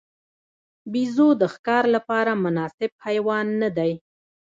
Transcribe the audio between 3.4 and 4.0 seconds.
نه دی.